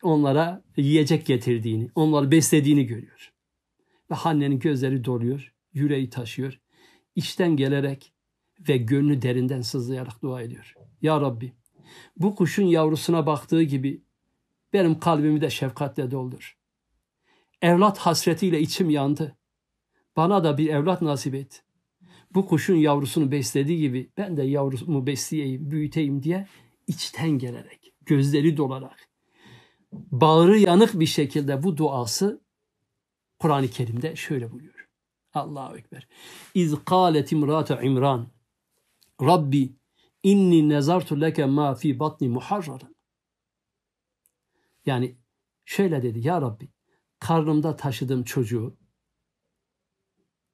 onlara 0.01 0.63
yiyecek 0.77 1.25
getirdiğini, 1.25 1.89
onları 1.95 2.31
beslediğini 2.31 2.85
görüyor. 2.85 3.33
Ve 4.11 4.15
Hanne'nin 4.15 4.59
gözleri 4.59 5.05
doluyor, 5.05 5.53
yüreği 5.73 6.09
taşıyor. 6.09 6.59
İçten 7.17 7.55
gelerek 7.55 8.13
ve 8.67 8.77
gönlü 8.77 9.21
derinden 9.21 9.61
sızlayarak 9.61 10.21
dua 10.21 10.41
ediyor. 10.41 10.73
Ya 11.01 11.21
Rabbi 11.21 11.53
bu 12.17 12.35
kuşun 12.35 12.65
yavrusuna 12.65 13.25
baktığı 13.25 13.63
gibi 13.63 14.03
benim 14.73 14.99
kalbimi 14.99 15.41
de 15.41 15.49
şefkatle 15.49 16.11
doldur. 16.11 16.57
Evlat 17.61 17.97
hasretiyle 17.97 18.59
içim 18.59 18.89
yandı. 18.89 19.37
Bana 20.15 20.43
da 20.43 20.57
bir 20.57 20.67
evlat 20.67 21.01
nasip 21.01 21.35
et. 21.35 21.63
Bu 22.33 22.45
kuşun 22.45 22.75
yavrusunu 22.75 23.31
beslediği 23.31 23.79
gibi 23.79 24.09
ben 24.17 24.37
de 24.37 24.43
yavrumu 24.43 25.07
besleyeyim, 25.07 25.71
büyüteyim 25.71 26.23
diye 26.23 26.47
içten 26.87 27.29
gelerek, 27.29 27.93
gözleri 28.05 28.57
dolarak, 28.57 29.09
bağrı 29.91 30.57
yanık 30.57 30.99
bir 30.99 31.05
şekilde 31.05 31.63
bu 31.63 31.77
duası 31.77 32.41
Kur'an-ı 33.39 33.67
Kerim'de 33.67 34.15
şöyle 34.15 34.51
buyuruyor. 34.51 34.76
Allahu 35.37 35.77
Ekber. 35.77 36.07
İz 36.53 36.75
kâlet 36.85 37.31
imrâtu 37.31 37.79
İmran 37.81 38.27
Rabbi 39.21 39.75
inni 40.23 40.69
nezartu 40.69 41.21
leke 41.21 41.45
ma 41.45 41.75
fi 41.75 41.99
batni 41.99 42.29
muharraran. 42.29 42.95
Yani 44.85 45.15
şöyle 45.65 46.03
dedi 46.03 46.27
ya 46.27 46.41
Rabbi 46.41 46.69
karnımda 47.19 47.75
taşıdığım 47.75 48.23
çocuğu 48.23 48.77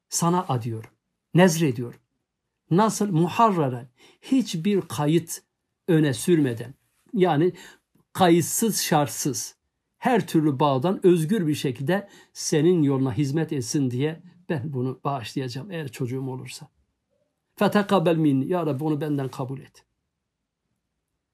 sana 0.09 0.45
adıyorum. 0.47 0.89
Nezrediyorum. 1.33 1.99
Nasıl? 2.71 3.11
Muharraran. 3.11 3.87
Hiçbir 4.21 4.81
kayıt 4.81 5.43
öne 5.87 6.13
sürmeden. 6.13 6.73
Yani 7.13 7.53
kayıtsız 8.13 8.81
şartsız. 8.81 9.55
Her 9.97 10.27
türlü 10.27 10.59
bağdan 10.59 11.05
özgür 11.05 11.47
bir 11.47 11.55
şekilde 11.55 12.09
senin 12.33 12.83
yoluna 12.83 13.13
hizmet 13.13 13.53
etsin 13.53 13.91
diye 13.91 14.23
ben 14.53 14.73
bunu 14.73 14.99
bağışlayacağım 15.03 15.71
eğer 15.71 15.87
çocuğum 15.87 16.29
olursa. 16.29 16.67
Fetekabel 17.55 18.15
minni. 18.15 18.47
Ya 18.47 18.65
Rabbi 18.65 18.83
onu 18.83 19.01
benden 19.01 19.27
kabul 19.27 19.59
et. 19.59 19.85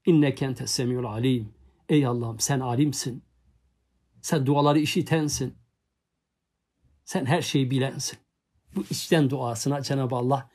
İnneke 0.06 0.44
ente 0.44 0.66
semiyul 0.66 1.04
alim. 1.04 1.54
Ey 1.88 2.06
Allah'ım 2.06 2.40
sen 2.40 2.60
alimsin. 2.60 3.22
Sen 4.22 4.46
duaları 4.46 4.78
işitensin. 4.78 5.54
Sen 7.04 7.26
her 7.26 7.42
şeyi 7.42 7.70
bilensin. 7.70 8.18
Bu 8.74 8.84
içten 8.90 9.30
duasına 9.30 9.82
Cenab-ı 9.82 10.14
Allah 10.14 10.50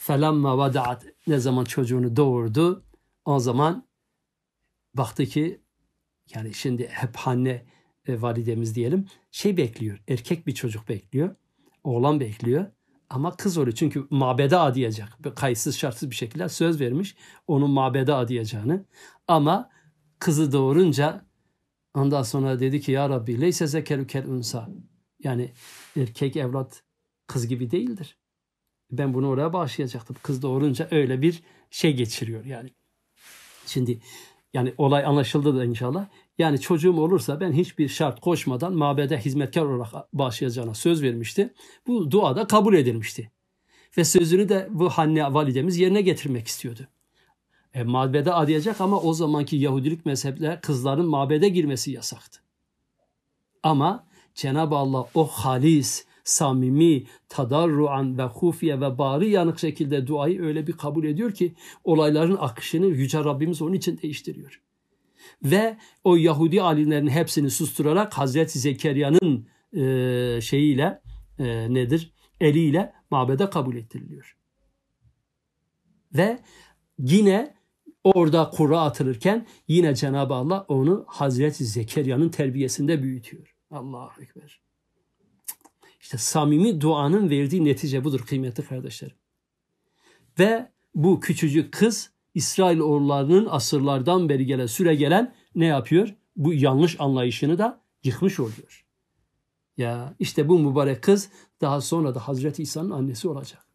felamma 0.00 0.58
vadaat 0.58 1.06
ne 1.26 1.38
zaman 1.38 1.64
çocuğunu 1.64 2.16
doğurdu 2.16 2.84
o 3.24 3.40
zaman 3.40 3.86
baktı 4.94 5.26
ki 5.26 5.60
yani 6.34 6.54
şimdi 6.54 6.88
hep 6.88 7.28
anne 7.28 7.66
e, 8.06 8.22
validemiz 8.22 8.74
diyelim 8.74 9.06
şey 9.30 9.56
bekliyor. 9.56 10.02
Erkek 10.08 10.46
bir 10.46 10.54
çocuk 10.54 10.88
bekliyor. 10.88 11.36
Oğlan 11.84 12.20
bekliyor. 12.20 12.66
Ama 13.10 13.36
kız 13.36 13.58
oluyor 13.58 13.74
çünkü 13.74 14.06
mabede 14.10 14.56
adayacak. 14.56 15.18
Kayıtsız 15.36 15.76
şartsız 15.76 16.10
bir 16.10 16.14
şekilde 16.14 16.48
söz 16.48 16.80
vermiş 16.80 17.16
onun 17.46 17.70
mabede 17.70 18.14
adayacağını. 18.14 18.84
Ama 19.28 19.70
kızı 20.18 20.52
doğurunca 20.52 21.26
ondan 21.94 22.22
sonra 22.22 22.60
dedi 22.60 22.80
ki 22.80 22.92
ya 22.92 23.08
Rabbi 23.08 23.40
leyse 23.40 23.66
zekeru 23.66 24.06
kel 24.06 24.26
unsa. 24.26 24.68
Yani 25.24 25.52
erkek 25.96 26.36
evlat 26.36 26.82
kız 27.26 27.46
gibi 27.46 27.70
değildir. 27.70 28.18
Ben 28.90 29.14
bunu 29.14 29.28
oraya 29.28 29.52
bağışlayacaktım. 29.52 30.16
Kız 30.22 30.42
doğurunca 30.42 30.88
öyle 30.90 31.22
bir 31.22 31.42
şey 31.70 31.96
geçiriyor 31.96 32.44
yani. 32.44 32.70
Şimdi 33.66 34.00
yani 34.54 34.74
olay 34.78 35.04
anlaşıldı 35.04 35.56
da 35.56 35.64
inşallah. 35.64 36.06
Yani 36.38 36.60
çocuğum 36.60 37.00
olursa 37.00 37.40
ben 37.40 37.52
hiçbir 37.52 37.88
şart 37.88 38.20
koşmadan 38.20 38.74
mabede 38.74 39.18
hizmetkar 39.18 39.62
olarak 39.62 40.12
başlayacağına 40.12 40.74
söz 40.74 41.02
vermişti. 41.02 41.54
Bu 41.86 42.10
duada 42.10 42.46
kabul 42.46 42.74
edilmişti. 42.74 43.30
Ve 43.98 44.04
sözünü 44.04 44.48
de 44.48 44.68
bu 44.70 44.88
Hanne 44.88 45.34
validemiz 45.34 45.78
yerine 45.78 46.02
getirmek 46.02 46.46
istiyordu. 46.46 46.88
E, 47.74 47.82
mabede 47.82 48.32
adayacak 48.32 48.80
ama 48.80 49.00
o 49.00 49.12
zamanki 49.12 49.56
Yahudilik 49.56 50.06
mezhepler 50.06 50.60
kızların 50.60 51.06
mabede 51.06 51.48
girmesi 51.48 51.90
yasaktı. 51.90 52.40
Ama 53.62 54.06
Cenab-ı 54.34 54.76
Allah 54.76 55.06
o 55.14 55.26
halis, 55.26 56.06
samimi, 56.24 57.04
tadarruan 57.28 58.18
ve 58.18 58.22
hufiye 58.22 58.80
ve 58.80 58.98
bari 58.98 59.30
yanık 59.30 59.58
şekilde 59.58 60.06
duayı 60.06 60.42
öyle 60.42 60.66
bir 60.66 60.72
kabul 60.72 61.04
ediyor 61.04 61.34
ki 61.34 61.54
olayların 61.84 62.36
akışını 62.40 62.86
Yüce 62.86 63.18
Rabbimiz 63.18 63.62
onun 63.62 63.72
için 63.72 64.00
değiştiriyor. 64.02 64.60
Ve 65.44 65.76
o 66.04 66.16
Yahudi 66.16 66.62
alimlerin 66.62 67.08
hepsini 67.08 67.50
susturarak 67.50 68.18
Hazreti 68.18 68.58
Zekeriya'nın 68.58 69.48
e, 69.72 70.40
şeyiyle 70.40 71.02
e, 71.38 71.74
nedir? 71.74 72.12
Eliyle 72.40 72.92
mabede 73.10 73.50
kabul 73.50 73.76
ettiriliyor. 73.76 74.36
Ve 76.14 76.38
yine 76.98 77.54
orada 78.04 78.50
kura 78.50 78.80
atılırken 78.80 79.46
yine 79.68 79.94
Cenab-ı 79.94 80.34
Allah 80.34 80.64
onu 80.68 81.04
Hazreti 81.08 81.64
Zekeriya'nın 81.64 82.28
terbiyesinde 82.28 83.02
büyütüyor. 83.02 83.56
Allahu 83.70 84.22
Ekber. 84.22 84.62
İşte 86.00 86.18
samimi 86.18 86.80
duanın 86.80 87.30
verdiği 87.30 87.64
netice 87.64 88.04
budur 88.04 88.20
kıymetli 88.20 88.64
kardeşlerim. 88.64 89.16
Ve 90.38 90.72
bu 90.94 91.20
küçücük 91.20 91.72
kız 91.72 92.12
İsrail 92.34 92.78
oğullarının 92.78 93.46
asırlardan 93.50 94.28
beri 94.28 94.46
gelen 94.46 94.66
süre 94.66 94.94
gelen 94.94 95.34
ne 95.54 95.66
yapıyor? 95.66 96.14
Bu 96.36 96.54
yanlış 96.54 97.00
anlayışını 97.00 97.58
da 97.58 97.80
yıkmış 98.04 98.40
oluyor. 98.40 98.84
Ya 99.76 100.14
işte 100.18 100.48
bu 100.48 100.58
mübarek 100.58 101.02
kız 101.02 101.28
daha 101.60 101.80
sonra 101.80 102.14
da 102.14 102.28
Hazreti 102.28 102.62
İsa'nın 102.62 102.90
annesi 102.90 103.28
olacak. 103.28 103.66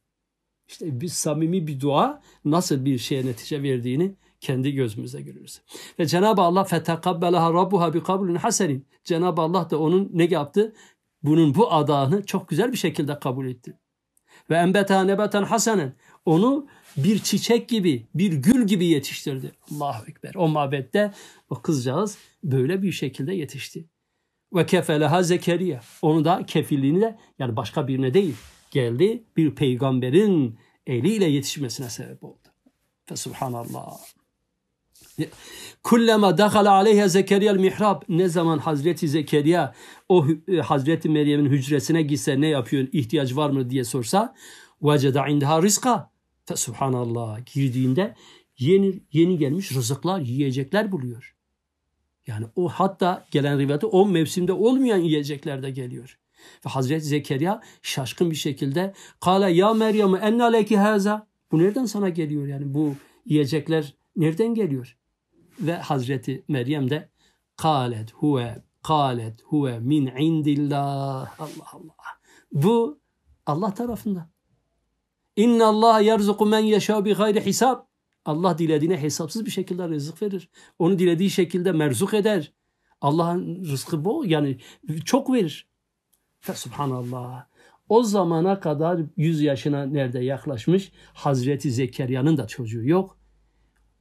İşte 0.68 1.02
biz 1.02 1.14
samimi 1.14 1.68
bir 1.68 1.80
dua 1.80 2.22
nasıl 2.46 2.86
bir 2.86 2.98
şeye 2.98 3.26
netice 3.26 3.64
verdiğini 3.64 4.16
kendi 4.40 4.72
gözümüze 4.72 5.22
görürüz. 5.22 5.62
Ve 6.00 6.06
Cenab-ı 6.06 6.42
Allah 6.42 6.64
fetekabbelaha 6.64 7.54
rabbuha 7.54 7.94
bi 7.94 8.04
kabulün 8.04 8.36
hasenin. 8.36 8.86
Cenab-ı 9.04 9.42
Allah 9.42 9.70
da 9.70 9.80
onun 9.80 10.10
ne 10.14 10.24
yaptı? 10.24 10.74
bunun 11.24 11.56
bu 11.56 11.74
adağını 11.74 12.26
çok 12.26 12.50
güzel 12.50 12.72
bir 12.72 12.78
şekilde 12.78 13.20
kabul 13.20 13.48
etti. 13.48 13.80
Ve 14.50 14.56
enbeta 14.56 15.04
nebeten 15.04 15.44
hasanen 15.44 15.94
onu 16.25 16.68
bir 16.98 17.20
çiçek 17.20 17.70
gibi, 17.70 18.08
bir 18.16 18.34
gül 18.34 18.68
gibi 18.68 18.86
yetiştirdi. 18.86 19.51
Allahu 19.72 20.06
Ekber. 20.08 20.36
O 20.36 20.48
mabette 20.48 21.13
o 21.50 21.62
kızcağız 21.62 22.18
böyle 22.44 22.82
bir 22.82 22.92
şekilde 22.92 23.34
yetişti. 23.34 23.86
Ve 24.54 24.66
kefeleha 24.66 25.24
Zekeriya. 25.24 25.82
Onu 26.01 26.25
da 26.25 26.46
kefilliğini 26.48 27.01
de 27.01 27.18
yani 27.39 27.56
başka 27.56 27.88
birine 27.88 28.13
değil 28.13 28.36
geldi 28.72 29.24
bir 29.38 29.56
peygamberin 29.56 30.60
eliyle 30.88 31.25
yetişmesine 31.25 31.89
sebep 31.89 32.24
oldu. 32.24 32.48
Fe 33.06 33.16
subhanallah. 33.16 33.98
Kullema 35.84 36.38
dakhala 36.38 36.72
aleyha 36.72 37.08
Zekeriya 37.08 37.54
mihrab. 37.54 38.01
Ne 38.10 38.30
zaman 38.30 38.58
Hazreti 38.58 39.08
Zekeriya 39.08 39.74
o 40.10 40.25
e, 40.48 40.58
Hazreti 40.58 41.10
Meryem'in 41.10 41.50
hücresine 41.50 42.01
gitse 42.01 42.42
ne 42.42 42.48
yapıyor, 42.48 42.88
ihtiyaç 42.92 43.36
var 43.36 43.50
mı 43.50 43.70
diye 43.70 43.84
sorsa 43.84 44.36
veceda 44.82 45.27
indaha 45.27 45.62
rizka. 45.62 46.12
Subhanallah. 46.56 47.46
Girdiğinde 47.54 48.16
yeni 48.60 49.00
yeni 49.12 49.38
gelmiş 49.38 49.72
rızıklar, 49.72 50.20
yiyecekler 50.20 50.92
buluyor. 50.92 51.36
Yani 52.27 52.46
o 52.56 52.70
hatta 52.70 53.25
gelen 53.32 53.60
rivayette 53.60 53.86
o 53.86 54.06
mevsimde 54.06 54.54
olmayan 54.54 54.98
yiyecekler 54.98 55.63
de 55.63 55.72
geliyor. 55.72 56.20
Ve 56.66 56.70
Hazreti 56.70 57.06
Zekeriya 57.06 57.62
şaşkın 57.82 58.32
bir 58.32 58.36
şekilde 58.36 58.94
Kale 59.20 59.51
ya 59.51 59.74
Meryem 59.74 60.16
enne 60.16 60.44
aleyki 60.44 60.77
haza. 60.77 61.27
Bu 61.51 61.60
nereden 61.60 61.86
sana 61.86 62.10
geliyor 62.10 62.48
yani 62.48 62.74
bu 62.74 62.96
yiyecekler 63.25 63.94
nereden 64.18 64.54
geliyor? 64.54 64.98
Ve 65.60 65.76
Hazreti 65.76 66.44
Meryem 66.48 66.90
de 66.90 67.10
kalet 67.58 68.14
huve 68.14 68.64
kalet 68.84 69.42
huve 69.42 69.80
min 69.80 70.06
indillah. 70.06 71.40
Allah 71.40 71.68
Allah. 71.74 71.96
Bu 72.52 73.00
Allah 73.46 73.74
tarafından. 73.74 74.30
İnna 75.36 75.66
Allah 75.66 76.00
yerzuku 76.00 76.46
men 76.46 76.60
yeşâ 76.60 77.06
bi 77.06 77.14
gayri 77.14 77.46
hisab. 77.46 77.80
Allah 78.26 78.58
dilediğine 78.58 79.02
hesapsız 79.02 79.46
bir 79.46 79.52
şekilde 79.52 79.90
rızık 79.90 80.22
verir. 80.22 80.50
Onu 80.80 81.00
dilediği 81.00 81.30
şekilde 81.30 81.72
merzuk 81.72 82.14
eder. 82.14 82.54
Allah'ın 83.02 83.66
rızkı 83.66 84.06
bol 84.06 84.26
yani 84.26 84.58
çok 85.06 85.34
verir. 85.34 85.68
Fe 86.40 86.54
subhanallah. 86.54 87.46
O 87.90 88.04
zamana 88.04 88.60
kadar 88.60 89.02
100 89.18 89.42
yaşına 89.42 89.86
nerede 89.86 90.20
yaklaşmış 90.20 90.92
Hazreti 91.14 91.72
Zekeriya'nın 91.72 92.38
da 92.38 92.48
çocuğu 92.48 92.84
yok. 92.84 93.18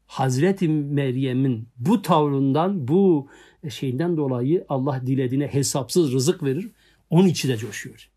Hazreti 0.07 0.69
Meryem'in 0.69 1.69
bu 1.77 2.03
tavrından, 2.03 2.89
bu 2.89 3.29
şeyinden 3.69 4.17
dolayı 4.17 4.65
Allah 4.69 5.03
dilediğine 5.07 5.47
hesapsız 5.47 6.13
rızık 6.13 6.43
verir. 6.43 6.71
Onun 7.11 7.29
içi 7.29 7.49
de 7.49 7.57
coşuyor. 7.57 8.11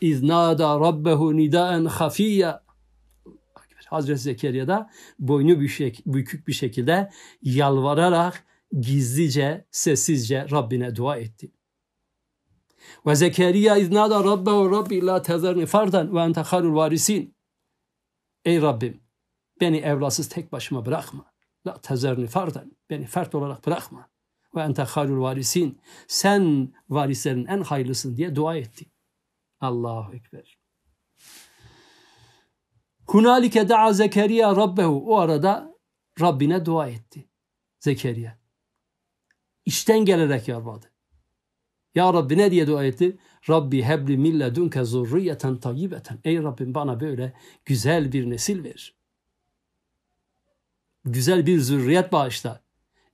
İznada 0.00 0.80
rabbehu 0.80 1.36
nidaen 1.36 1.84
hafiyya. 1.84 2.64
Hazreti 3.86 4.20
Zekeriya 4.20 4.68
da 4.68 4.90
boynu 5.18 5.60
bükük 6.06 6.48
bir 6.48 6.52
şekilde 6.52 7.10
yalvararak 7.42 8.44
gizlice, 8.80 9.64
sessizce 9.70 10.46
Rabbine 10.50 10.96
dua 10.96 11.16
etti. 11.16 11.52
Ve 13.06 13.14
Zekeriya 13.14 13.76
iznada 13.76 14.24
rabbehu 14.24 14.70
rabbi 14.70 15.06
la 15.06 15.22
tezerni 15.22 15.66
fardan 15.66 16.14
ve 16.14 16.20
ente 16.20 16.42
varisin. 16.52 17.34
Ey 18.44 18.62
Rabbim 18.62 19.00
beni 19.60 19.76
evlatsız 19.76 20.28
tek 20.28 20.52
başıma 20.52 20.86
bırakma. 20.86 21.33
La 21.66 21.80
tezerni 21.80 22.26
fardan. 22.26 22.76
Beni 22.90 23.06
fert 23.06 23.34
olarak 23.34 23.66
bırakma. 23.66 24.10
Ve 24.56 24.60
ente 24.60 24.82
halul 24.82 25.20
varisin. 25.20 25.80
Sen 26.08 26.72
varislerin 26.88 27.46
en 27.46 27.62
hayırlısın 27.62 28.16
diye 28.16 28.36
dua 28.36 28.56
etti. 28.56 28.86
Allahu 29.60 30.14
Ekber. 30.14 30.58
Hunalike 33.06 33.68
da'a 33.68 33.92
Zekeriya 33.92 34.56
rabbehu. 34.56 35.14
O 35.14 35.18
arada 35.18 35.74
Rabbine 36.20 36.64
dua 36.64 36.88
etti. 36.88 37.28
Zekeriya. 37.80 38.38
İşten 39.64 40.04
gelerek 40.04 40.48
yalvardı. 40.48 40.90
Ya 41.94 42.12
Rabbi 42.12 42.38
ne 42.38 42.50
diye 42.50 42.66
dua 42.66 42.84
etti? 42.84 43.18
Rabbi 43.50 43.82
hebli 43.82 44.16
mille 44.16 44.54
dunke 44.54 44.84
zurriyeten 44.84 45.56
tayyibeten. 45.56 46.20
Ey 46.24 46.42
Rabbim 46.42 46.74
bana 46.74 47.00
böyle 47.00 47.32
güzel 47.64 48.12
bir 48.12 48.30
nesil 48.30 48.64
ver. 48.64 48.94
Güzel 51.04 51.46
bir 51.46 51.58
zürriyet 51.58 52.12
bağışla. 52.12 52.60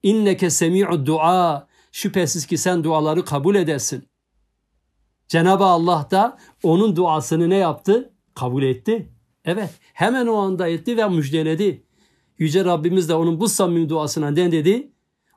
İnneke 0.02 0.50
semi'u 0.50 1.06
dua. 1.06 1.68
Şüphesiz 1.92 2.46
ki 2.46 2.58
sen 2.58 2.84
duaları 2.84 3.24
kabul 3.24 3.54
edersin. 3.54 4.08
Cenab-ı 5.28 5.64
Allah 5.64 6.08
da 6.10 6.38
onun 6.62 6.96
duasını 6.96 7.50
ne 7.50 7.56
yaptı? 7.56 8.14
Kabul 8.34 8.62
etti. 8.62 9.12
Evet 9.44 9.70
hemen 9.92 10.26
o 10.26 10.36
anda 10.36 10.68
etti 10.68 10.96
ve 10.96 11.08
müjdeledi. 11.08 11.86
Yüce 12.38 12.64
Rabbimiz 12.64 13.08
de 13.08 13.14
onun 13.14 13.40
bu 13.40 13.48
samimi 13.48 13.88
duasına 13.88 14.30
ne 14.30 14.52
dedi? 14.52 14.92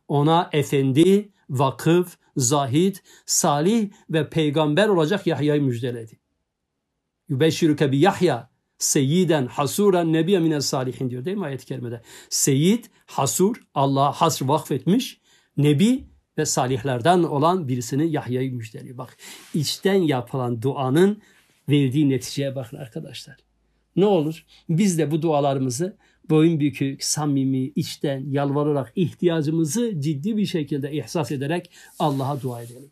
Ona 0.08 0.50
efendi, 0.52 1.32
vakıf, 1.50 2.18
zahid, 2.38 2.96
salih 3.26 3.90
ve 4.10 4.30
peygamber 4.30 4.88
olacak 4.88 5.28
Yahya'yı 5.28 5.62
müjdeledi. 5.62 6.20
Yübeşşirüke 7.30 7.92
bi 7.92 7.98
Yahya 7.98 8.53
seyyiden 8.78 9.48
hasuran 9.48 10.14
nebiye 10.14 10.40
mine 10.40 10.62
salihin 10.62 11.10
diyor 11.10 11.26
değil 11.26 11.38
mi 11.38 11.46
ayet-i 11.46 11.66
kerimede? 11.66 12.02
Seyyid, 12.30 12.86
hasur, 13.06 13.56
Allah'a 13.74 14.12
hasr 14.12 14.46
vakfetmiş, 14.46 15.22
nebi 15.58 16.04
ve 16.38 16.46
salihlerden 16.46 17.24
olan 17.24 17.68
birisini 17.68 18.12
Yahya'yı 18.12 18.54
müjdeliyor. 18.54 18.98
Bak 18.98 19.18
içten 19.54 20.02
yapılan 20.02 20.62
duanın 20.62 21.22
verdiği 21.70 22.10
neticeye 22.10 22.56
bakın 22.56 22.78
arkadaşlar. 22.78 23.38
Ne 23.96 24.06
olur 24.06 24.46
biz 24.70 24.98
de 24.98 25.12
bu 25.12 25.22
dualarımızı 25.22 25.98
boyun 26.30 26.60
bükük, 26.60 27.04
samimi, 27.04 27.64
içten, 27.64 28.26
yalvararak 28.30 28.94
ihtiyacımızı 28.96 30.02
ciddi 30.02 30.38
bir 30.38 30.46
şekilde 30.46 30.92
ihsas 30.92 31.32
ederek 31.32 31.72
Allah'a 32.00 32.42
dua 32.42 32.62
edelim. 32.62 32.92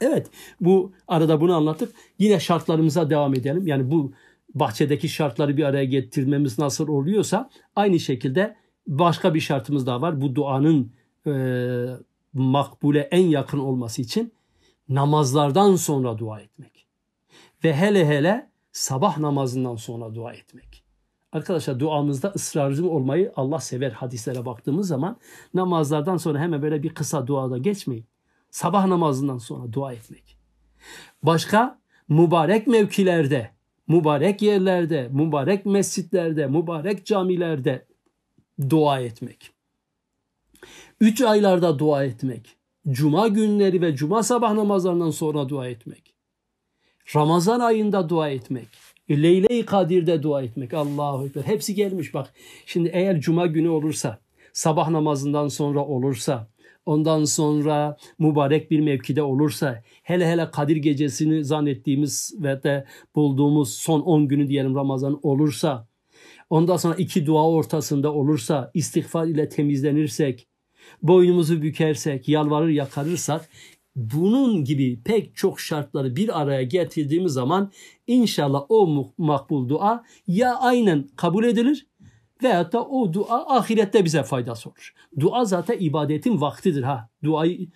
Evet 0.00 0.26
bu 0.60 0.92
arada 1.08 1.40
bunu 1.40 1.54
anlatıp 1.54 1.94
yine 2.18 2.40
şartlarımıza 2.40 3.10
devam 3.10 3.34
edelim. 3.34 3.66
Yani 3.66 3.90
bu 3.90 4.12
bahçedeki 4.54 5.08
şartları 5.08 5.56
bir 5.56 5.64
araya 5.64 5.84
getirmemiz 5.84 6.58
nasıl 6.58 6.88
oluyorsa 6.88 7.50
aynı 7.76 8.00
şekilde 8.00 8.56
başka 8.86 9.34
bir 9.34 9.40
şartımız 9.40 9.86
daha 9.86 10.02
var. 10.02 10.20
Bu 10.20 10.34
duanın 10.34 10.92
e, 11.26 11.32
makbule 12.32 13.00
en 13.00 13.26
yakın 13.26 13.58
olması 13.58 14.02
için 14.02 14.32
namazlardan 14.88 15.76
sonra 15.76 16.18
dua 16.18 16.40
etmek. 16.40 16.86
Ve 17.64 17.76
hele 17.76 18.06
hele 18.06 18.50
sabah 18.72 19.18
namazından 19.18 19.76
sonra 19.76 20.14
dua 20.14 20.32
etmek. 20.32 20.84
Arkadaşlar 21.32 21.80
duamızda 21.80 22.32
ısrarcı 22.36 22.90
olmayı 22.90 23.32
Allah 23.36 23.60
sever 23.60 23.90
hadislere 23.90 24.44
baktığımız 24.46 24.88
zaman 24.88 25.16
namazlardan 25.54 26.16
sonra 26.16 26.38
hemen 26.38 26.62
böyle 26.62 26.82
bir 26.82 26.94
kısa 26.94 27.26
duada 27.26 27.58
geçmeyin. 27.58 28.04
Sabah 28.50 28.86
namazından 28.86 29.38
sonra 29.38 29.72
dua 29.72 29.92
etmek. 29.92 30.36
Başka 31.22 31.78
mübarek 32.08 32.66
mevkilerde, 32.66 33.50
mübarek 33.92 34.42
yerlerde, 34.42 35.08
mübarek 35.12 35.66
mescitlerde, 35.66 36.46
mübarek 36.46 37.06
camilerde 37.06 37.86
dua 38.70 39.00
etmek. 39.00 39.50
Üç 41.00 41.20
aylarda 41.20 41.78
dua 41.78 42.04
etmek. 42.04 42.56
Cuma 42.90 43.28
günleri 43.28 43.80
ve 43.80 43.96
cuma 43.96 44.22
sabah 44.22 44.52
namazlarından 44.52 45.10
sonra 45.10 45.48
dua 45.48 45.68
etmek. 45.68 46.14
Ramazan 47.16 47.60
ayında 47.60 48.08
dua 48.08 48.28
etmek. 48.28 48.68
Leyle-i 49.10 49.64
Kadir'de 49.64 50.22
dua 50.22 50.42
etmek. 50.42 50.74
Allahu 50.74 51.26
Ekber. 51.26 51.42
Hepsi 51.42 51.74
gelmiş 51.74 52.14
bak. 52.14 52.34
Şimdi 52.66 52.90
eğer 52.92 53.20
cuma 53.20 53.46
günü 53.46 53.68
olursa, 53.68 54.18
sabah 54.52 54.90
namazından 54.90 55.48
sonra 55.48 55.80
olursa, 55.84 56.48
ondan 56.86 57.24
sonra 57.24 57.96
mübarek 58.18 58.70
bir 58.70 58.80
mevkide 58.80 59.22
olursa, 59.22 59.82
hele 60.02 60.26
hele 60.26 60.50
Kadir 60.50 60.76
gecesini 60.76 61.44
zannettiğimiz 61.44 62.34
ve 62.38 62.62
de 62.62 62.86
bulduğumuz 63.14 63.74
son 63.74 64.00
10 64.00 64.28
günü 64.28 64.48
diyelim 64.48 64.74
Ramazan 64.74 65.20
olursa, 65.22 65.88
ondan 66.50 66.76
sonra 66.76 66.94
iki 66.94 67.26
dua 67.26 67.48
ortasında 67.48 68.12
olursa, 68.12 68.70
istiğfar 68.74 69.26
ile 69.26 69.48
temizlenirsek, 69.48 70.48
boynumuzu 71.02 71.62
bükersek, 71.62 72.28
yalvarır 72.28 72.68
yakarırsak 72.68 73.48
bunun 73.96 74.64
gibi 74.64 75.02
pek 75.04 75.36
çok 75.36 75.60
şartları 75.60 76.16
bir 76.16 76.40
araya 76.40 76.62
getirdiğimiz 76.62 77.32
zaman 77.32 77.72
inşallah 78.06 78.64
o 78.68 79.06
makbul 79.18 79.68
dua 79.68 80.04
ya 80.26 80.56
aynen 80.56 81.08
kabul 81.16 81.44
edilir 81.44 81.86
veyahut 82.42 82.72
da 82.72 82.84
o 82.84 83.12
dua 83.12 83.56
ahirette 83.56 84.04
bize 84.04 84.22
faydası 84.22 84.68
olur. 84.68 84.94
Dua 85.20 85.44
zaten 85.44 85.76
ibadetin 85.80 86.40
vaktidir 86.40 86.82
ha. 86.82 87.08
Duayı 87.24 87.68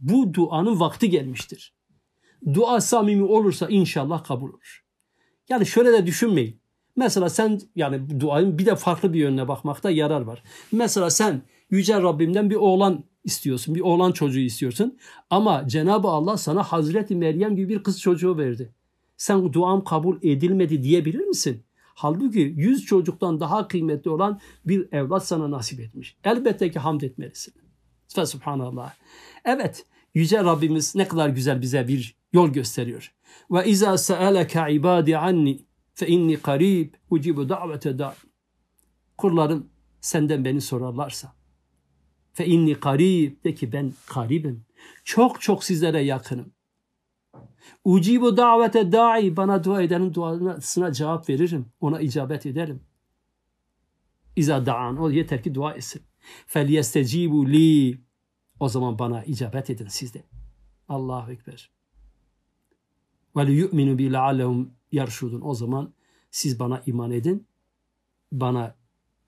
bu 0.00 0.34
duanın 0.34 0.80
vakti 0.80 1.10
gelmiştir. 1.10 1.74
Dua 2.54 2.80
samimi 2.80 3.24
olursa 3.24 3.68
inşallah 3.68 4.24
kabul 4.24 4.48
olur. 4.48 4.84
Yani 5.48 5.66
şöyle 5.66 5.92
de 5.92 6.06
düşünmeyin. 6.06 6.62
Mesela 6.96 7.28
sen 7.28 7.60
yani 7.76 8.20
duayın 8.20 8.58
bir 8.58 8.66
de 8.66 8.76
farklı 8.76 9.12
bir 9.12 9.18
yönüne 9.18 9.48
bakmakta 9.48 9.90
yarar 9.90 10.20
var. 10.20 10.42
Mesela 10.72 11.10
sen 11.10 11.42
Yüce 11.70 12.02
Rabbimden 12.02 12.50
bir 12.50 12.56
oğlan 12.56 13.04
istiyorsun. 13.24 13.74
Bir 13.74 13.80
oğlan 13.80 14.12
çocuğu 14.12 14.40
istiyorsun. 14.40 14.98
Ama 15.30 15.68
Cenab-ı 15.68 16.08
Allah 16.08 16.36
sana 16.36 16.62
Hazreti 16.62 17.16
Meryem 17.16 17.56
gibi 17.56 17.68
bir 17.68 17.82
kız 17.82 18.00
çocuğu 18.00 18.38
verdi. 18.38 18.74
Sen 19.16 19.52
duam 19.52 19.84
kabul 19.84 20.18
edilmedi 20.22 20.82
diyebilir 20.82 21.24
misin? 21.24 21.64
Halbuki 21.94 22.54
yüz 22.56 22.84
çocuktan 22.84 23.40
daha 23.40 23.68
kıymetli 23.68 24.10
olan 24.10 24.40
bir 24.64 24.92
evlat 24.92 25.26
sana 25.26 25.50
nasip 25.50 25.80
etmiş. 25.80 26.16
Elbette 26.24 26.70
ki 26.70 26.78
hamd 26.78 27.00
etmelisin. 27.00 27.54
Ve 28.18 28.26
subhanallah. 28.26 28.94
Evet, 29.44 29.86
Yüce 30.14 30.44
Rabbimiz 30.44 30.94
ne 30.94 31.08
kadar 31.08 31.28
güzel 31.28 31.62
bize 31.62 31.88
bir 31.88 32.16
yol 32.32 32.48
gösteriyor. 32.48 33.14
Ve 33.50 33.66
izâ 33.66 33.98
se'eleke 33.98 34.72
ibâdi 34.72 35.18
anni 35.18 35.66
fe 35.94 36.06
inni 36.06 36.36
karib 36.36 36.94
ucibu 37.10 37.48
da'vete 37.48 37.98
da. 37.98 38.14
Kullarım 39.18 39.70
senden 40.00 40.44
beni 40.44 40.60
sorarlarsa 40.60 41.34
Fe 42.32 42.46
inni 42.46 42.80
karib 42.80 43.44
de 43.44 43.54
ki 43.54 43.72
ben 43.72 43.92
karibim. 44.06 44.64
Çok 45.04 45.40
çok 45.40 45.64
sizlere 45.64 46.00
yakınım. 46.00 46.52
Ucibu 47.84 48.36
davete 48.36 48.92
da'i 48.92 49.36
bana 49.36 49.64
dua 49.64 49.82
edenin 49.82 50.14
duasına 50.14 50.92
cevap 50.92 51.28
veririm. 51.28 51.66
Ona 51.80 52.00
icabet 52.00 52.46
ederim. 52.46 52.80
İza 54.36 54.66
da'an 54.66 54.96
o 54.96 55.10
yeter 55.10 55.42
ki 55.42 55.54
dua 55.54 55.74
etsin. 55.74 56.02
Fel 56.46 56.68
yestecibu 56.68 57.48
li 57.48 58.00
o 58.60 58.68
zaman 58.68 58.98
bana 58.98 59.24
icabet 59.24 59.70
edin 59.70 59.86
siz 59.86 60.14
de. 60.14 60.22
Allahu 60.88 61.32
Ekber. 61.32 61.70
Ve 63.36 63.46
li 63.46 63.52
yu'minu 63.52 63.98
bi 63.98 64.12
leallehum 64.12 64.70
yarşudun. 64.92 65.40
O 65.40 65.54
zaman 65.54 65.92
siz 66.30 66.58
bana 66.58 66.82
iman 66.86 67.10
edin. 67.10 67.46
Bana 68.32 68.74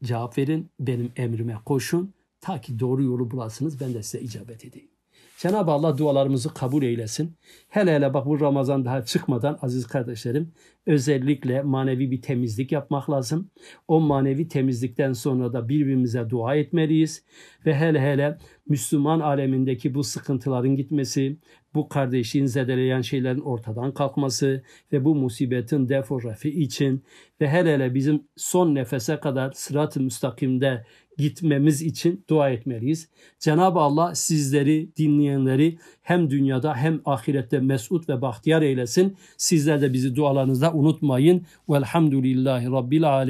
cevap 0.05 0.39
verin. 0.39 0.71
Benim 0.81 1.13
emrime 1.17 1.59
koşun 1.65 2.15
Ta 2.45 2.61
ki 2.61 2.79
doğru 2.79 3.03
yolu 3.03 3.31
bulasınız 3.31 3.81
ben 3.81 3.95
de 3.95 4.03
size 4.03 4.25
icabet 4.25 4.65
edeyim. 4.65 4.91
Cenab-ı 5.39 5.71
Allah 5.71 5.99
dualarımızı 5.99 6.55
kabul 6.55 6.83
eylesin. 6.83 7.37
Hele 7.69 7.95
hele 7.95 8.15
bak 8.15 8.27
bu 8.27 8.41
Ramazan 8.41 8.85
daha 8.85 9.05
çıkmadan 9.05 9.59
aziz 9.63 9.87
kardeşlerim 9.87 10.53
özellikle 10.87 11.63
manevi 11.63 12.11
bir 12.11 12.23
temizlik 12.23 12.73
yapmak 12.73 13.11
lazım. 13.11 13.51
O 13.89 14.01
manevi 14.01 14.49
temizlikten 14.49 15.13
sonra 15.13 15.53
da 15.53 15.69
birbirimize 15.69 16.31
dua 16.31 16.55
etmeliyiz. 16.55 17.25
Ve 17.67 17.75
hele 17.75 18.01
hele 18.01 18.39
Müslüman 18.69 19.21
alemindeki 19.21 19.95
bu 19.95 20.05
sıkıntıların 20.05 20.77
gitmesi, 20.77 21.39
bu 21.75 21.89
kardeşliğin 21.89 22.47
zedeleyen 22.47 23.01
şeylerin 23.01 23.41
ortadan 23.41 23.95
kalkması 23.95 24.63
ve 24.93 25.05
bu 25.05 25.15
musibetin 25.15 25.89
defo 25.89 26.21
için 26.45 27.05
ve 27.41 27.49
hele 27.49 27.75
hele 27.75 27.95
bizim 27.95 28.23
son 28.37 28.75
nefese 28.75 29.21
kadar 29.21 29.53
sırat-ı 29.53 30.01
müstakimde 30.01 30.85
gitmemiz 31.19 31.83
için 31.83 32.25
dua 32.29 32.51
etmeliyiz. 32.51 33.09
Cenab-ı 33.39 33.79
Allah 33.79 34.15
sizleri, 34.15 34.89
dinleyenleri 34.97 35.79
hem 36.03 36.31
dünyada 36.31 36.75
hem 36.75 37.01
ahirette 37.05 37.59
mesut 37.61 38.09
ve 38.09 38.23
bahtiyar 38.23 38.63
eylesin. 38.63 39.17
Sizler 39.37 39.81
de 39.81 39.93
bizi 39.93 40.17
dualarınızda 40.17 40.73
unutmayın. 40.73 41.43
Velhamdülillahi 41.69 42.67
Rabbil 42.67 43.09
Alemin. 43.11 43.25